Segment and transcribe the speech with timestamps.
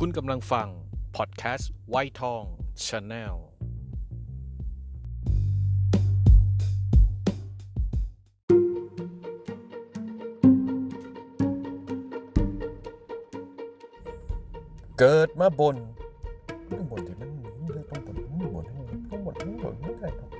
[0.00, 0.68] คุณกำลังฟัง
[1.16, 2.42] พอดแคสต์ไวทอง
[2.86, 3.34] Channel
[14.98, 15.76] เกิดมาบ่น
[16.70, 17.30] ต้องบ่นที่มัน
[17.90, 18.64] ต้องบ่นต้องบ่น
[19.10, 20.30] ต้องบ่นต้องบ่นไม่ได้ครับ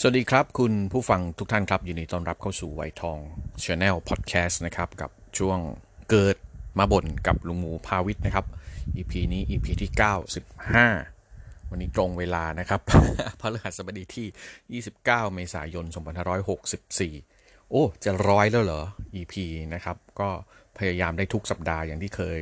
[0.00, 3.18] สวัสดีครับ คุณผู้ฟังทุกท่านครับยินดีต้อนรับเข้าสู่ไวทอง
[3.64, 5.58] Channel พอดแคสต์นะครับ กับช่วง
[6.10, 6.36] เกิด
[6.78, 8.46] มาบ่นกับลุงหมูพาวิทย์นะครับ
[8.96, 9.90] EP นี้ EP ที่
[11.00, 12.80] 95 วันนี้ตรงเวลานะครับ
[13.40, 15.84] พระฤหัสบดีที่ 29 เมษายน
[16.94, 18.82] 2564 โอ้ จะร้อยแล้วเหรอ
[19.14, 19.34] EP
[19.74, 20.28] นะครับ ก็
[20.78, 22.40] พยายามได้ทุกสัปดาห์อย่างที่เคย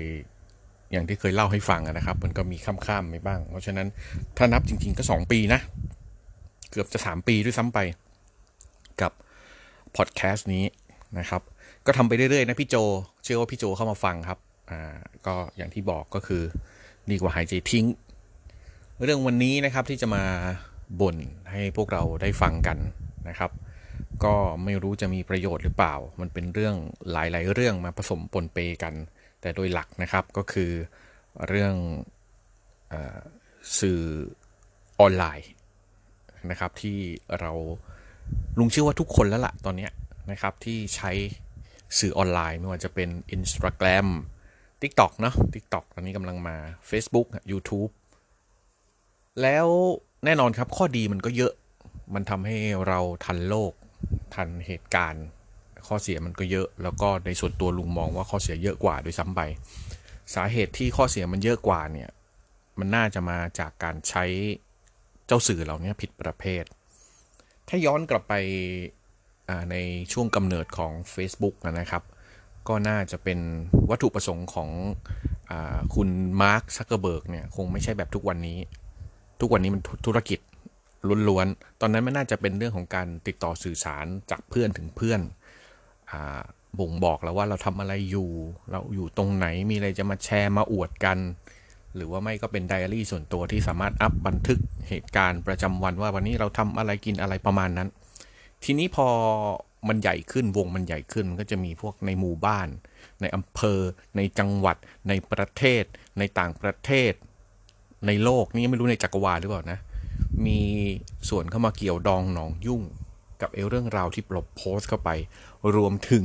[0.93, 3.89] อย่างที่เคยเล่าให้ฟังนะครับ มันก็มีข้ามๆไปบ้าง เพราะฉะนั้น
[4.37, 5.61] ถ้านับจริง ๆ ก็ 2 ปีนะ
[6.71, 7.79] เกือบจะ 3 ปีด้วยซ้ำไป
[9.01, 9.13] กับ
[9.97, 10.65] พอดแคสต์นี้
[11.19, 11.43] นะครับ
[11.87, 12.77] ก็ทำไปเรื่อยๆนะพี่โจ
[13.25, 14.39] เชื่อว่าพี่โจเข้ามาฟังครับ
[14.71, 14.81] อ่า
[15.27, 16.43] ก็อย่างที่บอกก็คือ
[17.11, 17.87] ดีกว่าหายใจทิ้ง
[19.03, 20.25] เรื่องวันนี้นะครับที่จะมา
[21.01, 21.17] บ่น
[21.51, 22.79] ให้พวกเราได้ฟังกัน
[23.29, 23.51] นะครับ
[24.25, 26.75] ก็ไม่รู้จะมีประโยชน์หรือเปล่า มันเป็นเรื่อง
[27.13, 28.95] หลายๆ เรื่องมาผสมปนเปกัน
[29.41, 30.71] แต่โดยหลักนะครับก็คือ
[31.49, 31.75] เรื่อง
[32.93, 32.95] อ
[33.81, 34.01] สื่อ
[35.01, 35.51] ออนไลน์
[36.51, 36.99] นะครับที่
[37.41, 37.53] เรา
[38.59, 39.91] ลุงเชื่อว่าทุกคนแล้วล่ะตอนเนี้ย
[40.31, 41.11] นะครับ ที่ใช้
[41.99, 44.09] สื่อออนไลน์ไม่ว่าจะเป็น Instagram
[44.83, 46.57] TikTok เนาะ TikTok ตอนนี้กำลังมา
[46.91, 47.91] Facebook YouTube
[49.43, 49.67] แล้ว
[50.25, 51.53] แน่นอนครับข้อดีมันก็เยอะ
[52.15, 52.57] มันทำให้
[52.89, 53.73] เราทันโลก
[54.35, 55.25] ทันเหตุการณ์
[55.87, 59.41] ข้อเสียมันก็เยอะ แล้วก็ในส่วนตัวลุงมองว่าข้อเสียเยอะกว่าด้วยซ้ำไป
[60.35, 62.11] สาเหตุที่ข้อเสียมันเยอะกว่าเนี่ย
[62.79, 64.25] มันน่าจะมาจากการใช้
[65.27, 66.65] เจ้าสื่อเหล่านี้ผิดประเภท
[67.69, 68.35] ถ้าย้อนกลับไป
[69.71, 69.77] ใน
[70.13, 72.03] ช่วงกำเนิดของ Facebook นะครับ
[72.69, 73.39] ก็น่าจะเป็น
[73.91, 74.71] วัตถุประสงค์ของ
[75.51, 75.53] อ
[75.95, 76.09] คุณ
[76.43, 78.59] มาร์คซักเกอร์เบิร์กเนี่ยคงไม่ใช่แบบทุกวันนี้
[79.41, 80.41] ทุกวันนี้มันธุรกิจ
[81.29, 85.21] ล้วนๆ ตอนนั้นมันน่าจะเป็นเรื่องของการติดต่อสื่อสารจากเพื่อนถึงเพื่อน
[86.79, 88.31] บ่งบอกแล้วว่าเราทำอะไรอยู่
[88.71, 91.19] เราอยู่ตรงไหนมีอะไรจะมาแชร์มาอวดกัน
[91.97, 94.59] หรือว่าไม่ก็เป็นไดอารี่ส่วนตัวที่สามารถอัพบันทึก
[94.89, 97.89] เหตุการณ์ประจำวันว่าวันนี้เราทำอะไรกินอะไรประมาณนั้น
[98.65, 99.09] ทีนี้พอ
[99.89, 102.69] มันใหญ่ขึ้นวงมันใหญ่ขึ้นมันก็จะมีพวกในหมู่บ้าน
[103.21, 103.81] ในอำเภอ
[104.17, 104.77] ในจังหวัด
[105.09, 105.85] ในประเทศ
[106.19, 107.13] ในต่างประเทศ
[108.07, 109.79] ในโลกนี่ไม่รู้ในจักรวาลหรือเปล่านะ
[110.47, 110.61] มี
[111.31, 112.83] ส่วนเข้ามาเกี่ยวดองหนองยุ่ง
[113.41, 115.11] กับเอเรื่องราวที่ปลบโพสต์เข้าไป
[115.77, 116.25] รวมถึง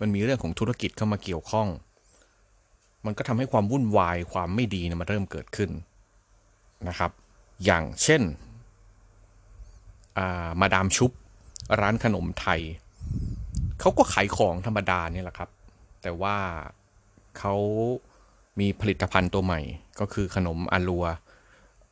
[0.00, 1.68] มันมีเรื่องของธุรกิจเข้ามาเกี่ยวข้อง
[3.06, 5.70] มันก็ทำให้ความวุ่นวายความไม่ดีนะมันเริ่มเกิดขึ้น
[6.88, 7.10] นะครับ
[7.64, 8.22] อย่างเช่น
[10.60, 11.10] มาดามชุบ
[11.80, 12.60] ร้านขนมไทย
[13.80, 15.50] เขาก็ขายของธรรมดาเนี่ยแหละครับ
[16.02, 16.36] แต่ว่า
[17.38, 17.54] เขา
[18.60, 19.60] มีผลิตภัณฑ์ตัวใหม่
[20.00, 21.04] ก็คือขนมอาลัว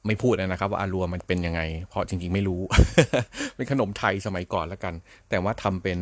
[0.07, 2.61] ไม่พูดนะครับว่าอาลัวมันเป็นยังไง เพราะจริงๆไม่รู้
[3.57, 4.95] เป็นขนมไทยสมัยก่อนแล้วกัน
[5.29, 5.99] แต่ว่าทำเป็น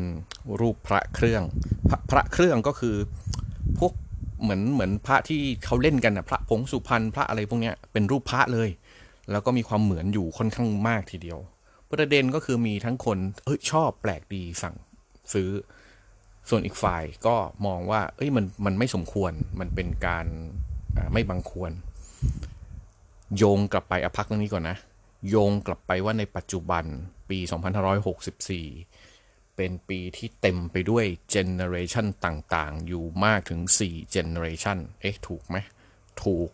[0.61, 1.43] รูปพระเครื่อง
[1.89, 2.97] พระพระเครื่องก็คือ
[3.79, 3.93] พวก
[4.43, 8.69] เหมือนเหมือนพระที่เขาเล่นกันนะพระผงสุพรรณพระอะไรพวกเนี้ยเป็นรูปพระเลย
[9.31, 11.39] แล้วก็มีความเหมือนอยู่ค่อนข้างมากทีเดียว
[11.93, 14.77] ประเด็นก็คือมีทั้งคนเฮ้ยชอบแปลกดีสั่ง
[15.33, 15.51] ซื้อ
[16.49, 17.37] ส่วนอีกฝ่ายก็
[17.67, 20.27] มองว่า เอ้ยมันมันไม่สมควรมันเป็นการ
[21.13, 21.73] ไม่บังควร
[23.37, 24.77] โยงกลับไปอพักเรื่องนี้ก่อนนะ
[25.29, 26.85] โยงกลับไปว่าในปัจจุบัน
[27.31, 27.39] ปี
[28.69, 35.57] 2564 เป็นปีที่เต็มไปด้วยเจเนอเรชันต่างๆ อยู่มากถึง4เจเนอเรชันเอ๊ะ ถูกไหม
[36.23, 36.49] ถูก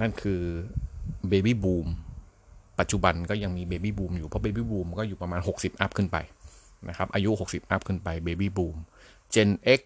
[0.00, 0.42] นั่นคือ
[1.28, 1.88] Baby Boom
[2.78, 6.16] ปัจจุบันก็ยังมีเบบี้บูมอยู่เพราะเบบี้บูมก็อยู่ประมาณ 60 อัพขึ้นไป
[6.88, 8.76] นะครับอายุ 60 อัพขึ้นไปเบบี้บูม
[9.34, 9.50] Gen
[9.80, 9.82] X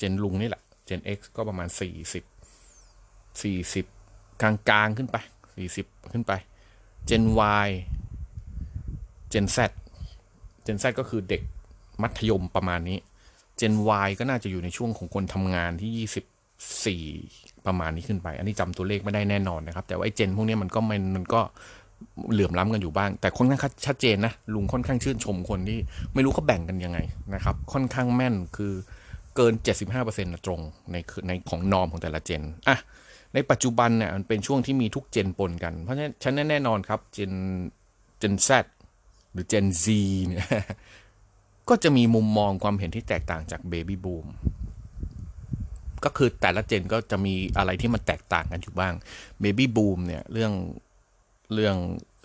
[0.00, 1.80] Gen ลุงนี่แหละ Gen X ก็ประมาณ 40
[3.40, 5.16] 40 กลางๆขึ้นไป
[5.64, 6.32] 40 ขึ้นไป
[7.08, 7.24] Gen
[7.66, 7.68] Y
[9.32, 9.58] Gen Z
[10.66, 11.42] Gen Z ก็คือเด็ก
[12.02, 12.98] มัธยมประมาณนี้
[13.60, 13.74] Gen
[14.06, 16.08] Y ก็น่าจะอยู่ในช่วงของคนทำงานที่
[17.16, 21.40] 24 ประมาณนี้ขึ้นไป อันนี้จำตัวเลขไม่ได้แน่นอนนะครับ แต่ว่าไอ้เจนพวกนี้มันก็มันมันก็
[22.32, 25.78] เหลื่อมล้ำกันอยู่บ้าง แต่ค่อนข้างชัดเจนนะลุงค่อนข้างชื่นชมคนที่
[26.14, 26.98] ไม่รู้เขาแบ่งกันยังไง
[27.34, 28.72] นะครับ ค่อนข้างแม่นคือ
[29.36, 29.52] เกิน
[29.92, 30.60] 75%นะตรง
[30.92, 30.96] ใน
[31.26, 32.78] ในของนอมของแต่ละเจนอะ
[33.34, 37.32] ในปัจจุบันเนี่ยมันเป็นช่วงที่มีทุกเจนปนกัน เพราะฉะนั้นฉันแน่นอนครับเจน
[38.18, 38.48] เจน Z
[39.32, 39.84] หรือเจน Z
[40.28, 40.46] เนี่ย
[41.68, 44.26] ก็จะมีมุมมองความเห็นที่แตกต่างจากเบบี้บูม
[46.04, 48.94] ก็คือแต่ละเจนก็จะมีอะไรที่มันแตกต่างกันอยู่บ้าง
[49.40, 50.52] เบบี้บูมเนี่ยเรื่อง
[51.54, 51.76] เรื่อง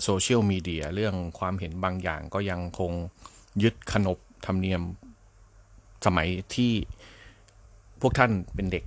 [0.04, 2.92] โซเชียลมีเดียเรื่องความเห็นบางอย่างก็ยังคง
[3.64, 4.82] ยึดขนบธรรมเนียม
[6.06, 6.72] สมัยที่
[8.02, 8.84] พวกท่านเป็นเด็ก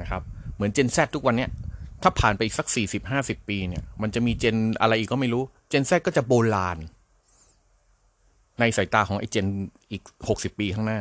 [0.00, 0.22] นะครับ
[0.54, 1.50] เหมือนเจน Z ทุกวันเนี้ย
[2.02, 2.66] ถ้าผ่านไปอีกสัก
[3.08, 6.78] 40-50 ปีเนี่ย มันจะมีเจนอะไรอีกก็ไม่รู้ เจน Z ก็จะโบราณ
[8.60, 9.46] ในสายตาของไอ้เจน
[9.90, 10.02] อีก
[10.32, 11.00] 60 ปีข้างหน้า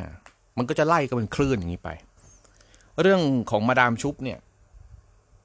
[0.57, 1.89] มันก็จะไล่ก็เป็นคลื่นอย่างนี้ไป
[3.01, 4.39] เรื่องของมาดามชุบเนี่ย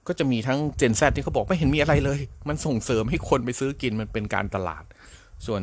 [0.09, 4.85] ก็จะมีทั้งเจน Z ที่เขาบอกไม่เห็นมีอะไรเลย มันส่งเสริมให้คนไปซื้อกินมันเป็นการตลาด
[5.47, 5.63] ส่วน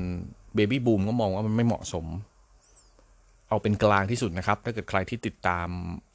[0.55, 2.05] เบบี้บูมก็มองว่ามันไม่เหมาะสม
[3.49, 5.67] เอาเป็นกลางที่สุดนะครับ ถ้าเกิดใครที่ติดตาม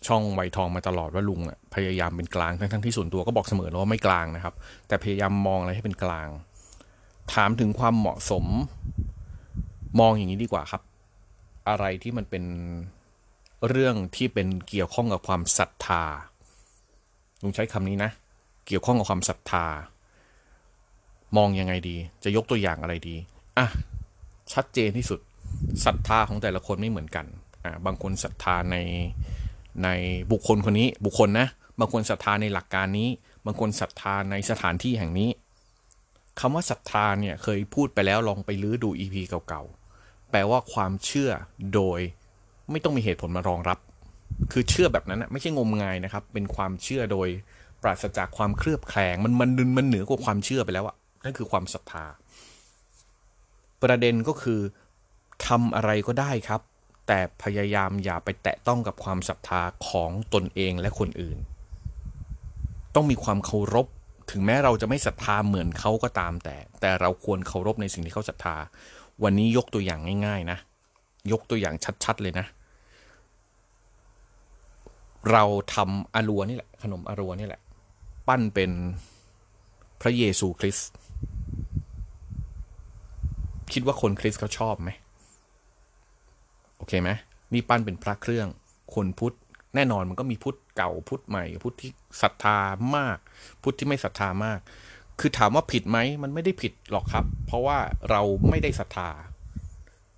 [0.07, 4.55] ช่องไวทองมาตลอดว่าลุงอะพยายามเป็นกลางทั้งทั้งที่ส่วนตัวก็บอกเสมอแล้วว่าไม่กลางนะครับ
[4.89, 6.29] แต่พยายามมองอะไรให้เป็นกลาง
[7.35, 8.45] ถามถึงความเหมาะสม
[10.01, 10.83] มองอย่างนี้ดีกว่าครับ
[11.69, 12.45] อะไรที่มันเป็น
[13.69, 16.05] เรื่องที่เป็นเกี่ยวข้องกับความศรัทธา
[17.43, 18.11] ลุงใช้คำนี้นะ
[18.67, 19.67] เกี่ยวข้องกับความศรัทธา
[21.37, 23.17] มองยังไงดี จะยกตัวอย่างอะไรดี
[23.59, 23.67] อะ
[24.53, 25.21] ชัดเจนที่สุด
[25.85, 27.27] ศรัทธาของแต่ละคนไม่เหมือนกัน
[27.65, 28.77] อ่าบางคนศรัทธาใน
[29.85, 29.89] ใน
[30.33, 31.49] บุคคลคนนี้บุคคลนะ
[31.81, 33.09] บางคนศรัทธาในหลักการนี้
[33.47, 35.31] บางคนศรัทธาในสถานที่แห่งนี้
[36.41, 41.31] คำว่าศรัทธาเนี่ยเคยพูดไปแล้วลองไปลื้อดู EP เก่าๆ แปลว่าความเชื่อ
[41.75, 42.01] โดย
[42.71, 43.79] ไม่ต้องมีเหตุผลมารองรับ
[44.53, 47.29] คือเชื่อแบบนั้นนะไม่ใช่งมงายนะครับ เป็นความเชื่อโดย
[47.83, 52.05] ปราศจากความเคลือบแคลงมันมันมันเหนือกว่าความเชื่อไปแล้วอะนั่นคือความศรัทธา
[53.83, 54.61] ประเด็นก็คือ
[55.47, 56.61] ทำอะไรก็ได้ครับ
[57.07, 61.39] แต่พยายามอย่าไปแตะต้องกับความศรัทธาของตนเองและคนอื่น
[62.95, 63.87] ต้องมีความเคารพ
[64.31, 68.57] ถึงแม้เราจะไม่ศรัทธาเหมือนเขาก็ตามแต่ แต่เราควรเคารพในสิ่งที่เขาศรัทธา
[69.25, 70.59] วันนี้ยกตัวอย่างง่าย ๆ นะ
[71.33, 71.75] ยกตัวอย่าง
[72.05, 72.47] ชัด ๆ เลยนะ
[75.31, 77.61] เราทำอารัวนี่แหละ ขนมอารัวนี่แหละ
[78.29, 78.71] ปั้นเป็น
[80.01, 80.89] พระเยซูคริสต์
[83.73, 84.91] คิดว่าคนคริสต์เขาชอบไหม
[86.77, 87.11] โอเคไหม
[87.53, 88.49] นี่ปั้นเป็นพระเครื่อง
[88.95, 89.37] คนพุทธ
[89.75, 91.91] แน่นอนมันก็มีพุทธเก่าพุทธใหม่ พุทธที่
[92.23, 92.59] ศรัทธา
[92.97, 93.19] มาก
[93.63, 94.59] พุทธที่ไม่ศรัทธามาก
[95.21, 97.79] คือถามว่าผิดไหมมันไม่ได้ผิดหรอกครับ เพราะว่า
[98.11, 99.09] เราไม่ได้ศรัทธา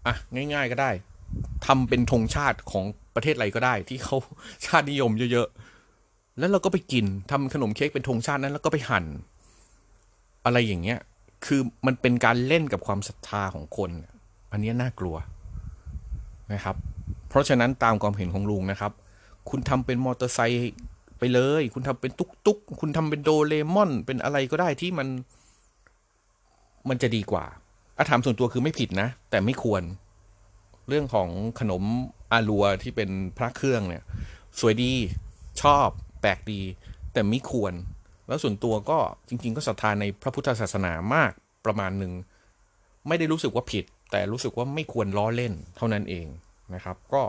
[0.06, 0.90] อะง่าย ๆก็ได้
[1.66, 2.84] ทำเป็นธงชาติของ
[3.14, 4.16] ประเทศอะไรก็ได้ ที่เขา
[4.66, 9.04] ชาตินิยมเยอะๆ แล้วเราก็ไปกินทำขนมเค้กเป็นธงชาตินั้น แล้วก็ไปหั่น
[10.44, 10.98] อะไรอย่างเงี้ย
[11.46, 13.90] คือมันเป็นการเล่นกับความศรัทธาของคน
[14.52, 15.16] อันนี้น่ากลัว
[16.52, 16.76] นะครับ
[17.28, 18.92] เพราะฉะนั้นตามความเห็นของลุงนะครับ
[19.50, 20.72] คุณทำเป็นมอเตอร์ไซค์
[21.18, 25.08] ไปเลย คุณทำเป็นตุ๊กตุ๊กคุณทำเป็นโดเรมอน เป็นอะไรก็ได้ที่มัน
[26.88, 27.44] มันจะดีกว่า
[27.98, 29.82] อาถามส่วนตัวคือไม่ผิดนะ แต่ไม่ควร
[30.88, 31.28] เรื่องของ
[31.60, 31.82] ขนม
[32.34, 34.02] อาลัวที่เป็นพระเครื่องเนี่ย
[34.60, 34.92] สวยดี
[35.62, 35.88] ชอบ
[36.20, 36.60] แปลกดี
[37.12, 37.72] แต่ไม่ควร
[38.28, 38.98] แล้วส่วนตัวก็
[39.28, 41.32] จริง ๆ ก็ศรัทธาในพระพุทธศาสนามาก
[41.64, 42.12] ประมาณหนึ่ง
[43.08, 46.26] ไม่ได้รู้สึกว่าผิด แต่รู้สึกว่าไม่ควรล้อเล่นเท่านั้นเอง
[46.74, 47.22] นะครับ ก็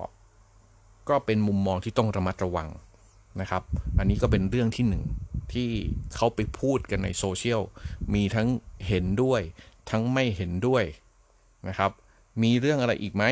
[1.09, 2.69] ก็เป็นมุมมองที่ต้องระมัดระวัง
[3.41, 3.63] นะครับ
[3.99, 5.03] อันนี้ก็เป็นเรื่องที่หนึ่ง
[5.53, 5.69] ที่
[6.15, 7.61] เขาไปพูดกันในโซเชียล
[8.13, 8.47] มีทั้ง
[8.87, 9.41] เห็นด้วย
[9.89, 10.83] ทั้งไม่เห็นด้วย
[11.67, 11.91] นะครับ
[12.43, 13.23] มีเรื่องอะไรอีกไหม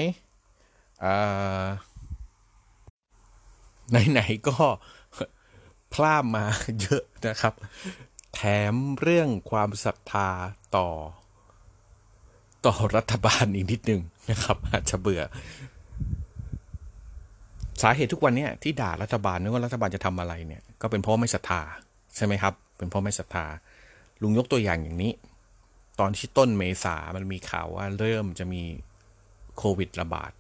[4.12, 4.56] ไหนๆก็
[5.94, 6.46] พลาดมา
[6.82, 7.54] เยอะนะครับ
[8.34, 8.42] แถ
[8.72, 10.30] มเรื่องความศรัทธา
[10.76, 10.88] ต่อ
[12.66, 15.24] ต่อรัฐบาลอีกนิดนึงนะครับ อาจจะเบื่อ
[17.82, 21.62] สาเหตุทุกวันเนี้ที่ด่ารัฐบาลนึกว่ารัฐบาลจะทำอะไรเนี่ย ก็เป็นเพราะไม่ศรัทธา
[22.16, 23.46] ใช่ไหมครับ เป็นเพราะไม่ศรัทธา
[24.22, 25.14] ลุงยกตัวอย่างอย่างนี้
[26.00, 28.64] ตอนที่ต้นเมษามันมีข่าวว่าเริ่มจะมี
[29.58, 30.32] โควิดระบาด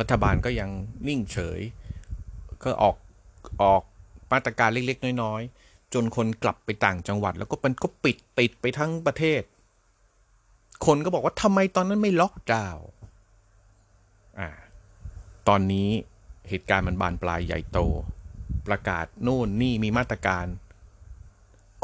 [0.00, 0.70] รัฐบาลก็ยัง
[1.08, 1.60] นิ่งเฉย
[2.62, 2.96] ก็ออก
[3.62, 3.82] ออก
[4.32, 9.42] มาตรการเล็ก ๆ น้อย ๆ จนคนกลับไปต่างจังหวัด แล้วก็มันก็ปิดติดไปทั้งประเทศ
[10.86, 12.86] คนก็บอกว่าทำไมตอนนั้นไม่ล็อกดาวน์
[14.38, 14.50] อ่า
[15.48, 15.88] ตอนนี้
[16.48, 17.78] เหตุการณ์มันบานปลายใหญ่โต
[18.66, 20.46] ประกาศนู่นนี่มีมาตรการ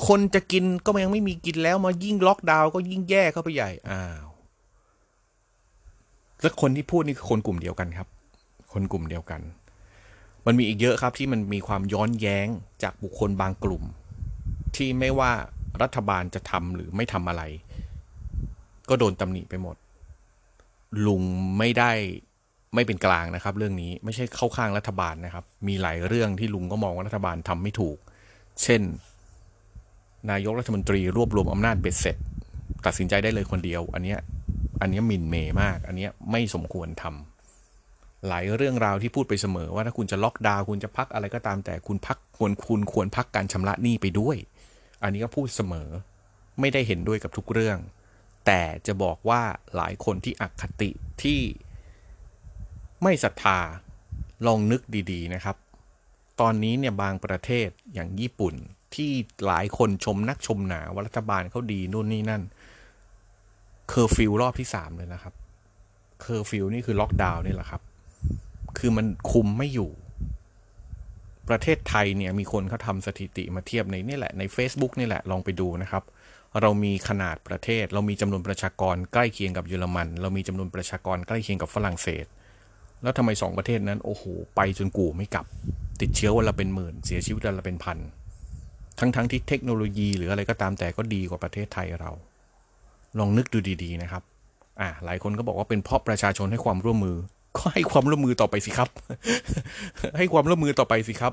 [0.06, 4.26] คนจะกินก็ยังไม่มีกินแล้วมายิ่งล็อกดาวน์ก็ยิ่งแย่เข้าไปใหญ่อ้าว
[6.46, 8.08] แล้วคนที่พูดนี่คือคนกลุ่มเดียวกันครับ
[8.72, 9.40] คนกลุ่มเดียวกัน
[10.46, 12.46] มันมีอีกเยอะครับที่มันมีความย้อนแย้ง
[12.82, 13.82] จากบุคคลบางกลุ่ม
[14.76, 15.32] ที่ไม่ว่า
[15.82, 17.42] รัฐบาลจะทำหรือไม่ทำอะไร
[18.88, 19.76] ก็โดนตำหนิไปหมด
[21.06, 21.22] ลุง
[21.58, 21.92] ไม่ได้
[22.74, 27.98] ไม่เป็นกลางนะครับ เรื่องนี้ไม่ใช่เข้าข้างรัฐบาลนะครับ มีหลายเรื่องที่ลุงก็มองว่ารัฐบาลทำไม่ถูก
[28.62, 28.82] เช่น
[30.30, 32.16] นายกรัฐมนตรีรวบรวมอำนาจเบ็ดเสร็จ
[32.86, 34.20] ตัดสินใจได้เลยคนเดียว อันเนี้ย
[34.80, 44.36] อันนี้มินเมย์มาก อันนี้ไม่สมควรทำหลายเรื่องราวที่พูดไปเสมอว่าถ้าคุณจะล็อกดาวน์คุณจะพักอะไรก็ตามแต่คุณพักควรคุณควรพักการชำระหนี้ไปด้วย
[45.02, 45.88] อันนี้ก็พูดเสมอ
[46.60, 47.78] ไม่ได้เห็นด้วยกับทุกเรื่อง
[48.46, 49.42] แต่จะบอกว่า
[49.76, 50.90] หลายคนที่อคติ
[51.22, 51.40] ที่
[53.02, 53.58] ไม่ศรัทธา
[54.46, 54.80] ลองนึก
[55.12, 55.56] ดีๆนะครับ
[56.40, 58.54] ตอนนี้เนี่ยบางประเทศอย่างญี่ปุ่น
[58.94, 59.10] ที่
[59.46, 62.42] หลายคนชมนักชมหนาว่ารัฐบาลเขาดีนู่นนี่นั่น
[63.88, 65.34] เคอร์ฟิวรอบที่สามเลยนะครับ
[66.20, 67.82] เคอร์ฟิวนี่คือล็อกดาวน์นี่แหละครับ
[68.78, 69.90] คือมันคุมไม่อยู่
[71.48, 76.02] ประเทศไทยเนี่ยมีคนเขาทำสถิติมาเทียบในนี่แหละใน Facebook นี่แหละลองไปดูนะครับ
[76.60, 82.26] เรามีขนาดประเทศ เรามีจำนวนประชากรใกล้เคียงกับเยอรมัน เรามีจำนวนประชากรใกล้เคียงกับฝรั่งเศส
[83.02, 84.24] แล้วทำไมสองประเทศนั้นโอ้โห
[84.56, 85.46] ไปจนกูไม่กลับ
[86.00, 87.98] ติดเชื้อวันละเป็นหมื่น เสียชีวิตวันละเป็นพัน
[88.98, 92.10] ทั้งๆทที่เทคโนโลยีหรืออะไรก็ตามแต่ก็ดีกว่าประเทศไทยเรา
[93.18, 94.22] ลองนึกดูดีๆนะครับ
[94.80, 97.16] อ่าหลายคนก็บอกว่าเป็นเพราะประชาชนให้ความร่วมมือ
[97.56, 98.88] ก็ให้ความร่วมมือต่อไปสิครับ
[100.18, 101.32] ให้ความร่วมมือต่อไปสิครับ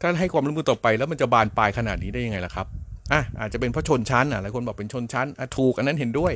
[0.00, 2.66] ถ้าให้ความร่วมมือต่อไปแล้วมันจะบานปลายขนาดนี้ได้ยังไงล่ะครับ
[3.12, 6.32] อะอาจจะเป็นเพราะชนชั้นอะหลายคนบอกเป็นชนชั้นอะถูกอันนั้นเห็นด้วย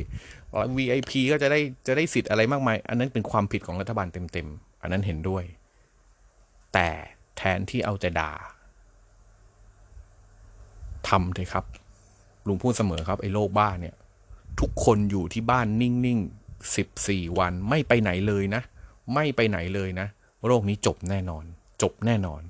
[0.76, 5.44] VIP ก็จะได้จะได้สิทธิ์อะไรมากมาย อันนั้นเป็นความผิดของรัฐบาลเต็มๆ อันนั้นเห็นด้วย
[6.74, 6.88] แต่
[7.36, 8.32] แทนที่เอาแต่ด่า
[11.08, 11.64] ทำเถอะครับ
[12.46, 13.94] ลุงพูดเสมอครับไอ้โรคบ้าเนี่ย
[14.60, 18.62] ทุกคนอยู่ที่บ้านนิ่งๆสิบสี่วันไม่ไปไหนเลยนะ
[19.14, 20.06] ไม่ไปไหนเลยนะ
[20.46, 21.44] โรคนี้จบแน่นอน
[21.82, 22.42] จบแน่นอน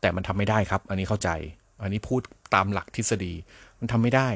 [0.00, 1.30] แต่มันทำไม่ได้ครับ อันนี้เข้าใจ
[1.82, 2.20] อันนี้พูด
[2.54, 3.34] ตามหลักทฤษฎี
[3.78, 4.28] มันทำไม่ได้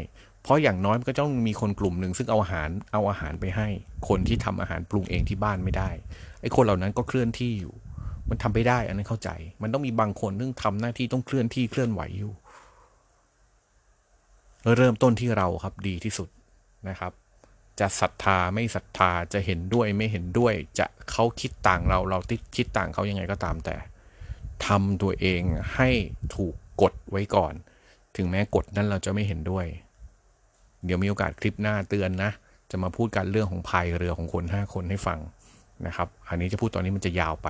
[0.42, 3.68] เพราะอย่างน้อยมันก็ต้องมีคนกลุ่มหนึ่งซึ่งเอาอาหารเอาอาหารไปให้
[4.08, 5.90] คนที่ทำอาหารปรุงเองที่บ้านไม่ได้
[6.40, 7.74] ไอ้คนเหล่านั้นก็เคลื่อนที่อยู่
[8.28, 9.30] มันทำไม่ได้ อันนั้นเข้าใจ
[9.62, 12.32] มันต้องมีบางคนซึ่งทำหน้าที่ต้องเคลื่อนที่เคลื่อนไหวอยู่
[14.76, 16.28] เริ่มต้นที่เราครับดีที่สุด
[16.88, 17.12] นะครับ
[17.80, 23.76] จะศรัทธาไม่ศรัทธาจะเห็นด้วยไม่เห็นด้วย จะเขาคิดต่างเราเราติดคิดต่างเขายังไงก็ตามแต่
[24.66, 25.42] ทำตัวเอง
[25.74, 25.90] ให้
[26.36, 27.54] ถูกกดไว้ก่อน
[28.16, 29.66] ถึงแม้กฎนั้นเราจะไม่เห็นด้วย
[30.84, 32.30] เดี๋ยวมีโอกาสคลิปหน้าเตือนนะ
[32.70, 35.18] จะมาพูดกันเรื่องของพายเรือของคนห้าคนให้ฟัง
[35.86, 37.48] นะครับ อันนี้จะพูดตอนนี้มันจะยาวไป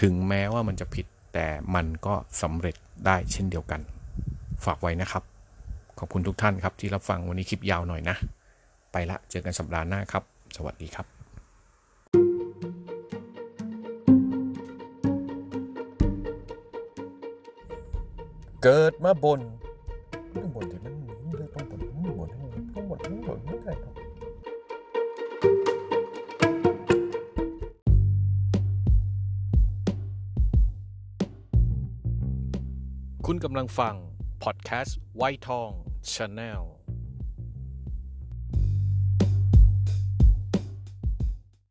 [0.00, 3.80] ถึงแม้ว่ามันจะผิดแต่มันก็สำเร็จได้เช่นเดียวกัน
[4.64, 5.22] ฝากไว้นะครับ
[6.02, 8.16] ขอบคุณทุกท่านครับที่รับฟังวันนี้คลิปยาวหน่อยนะ
[8.92, 10.22] ไปละเจอกันสัปดาห์หน้าครับ
[10.56, 11.06] สวัสดีครับ
[18.62, 19.40] เกิดมาบ่น
[20.34, 22.28] ต้องบ่นที่มันต้องบ่นต้องบ่น
[22.74, 23.94] ต้องบ่นต้องบ่นไม่ได้ครับ
[33.26, 33.94] คุณกำลังฟัง
[34.42, 35.70] พอดแคสต์ไวทอง
[36.12, 36.62] Channel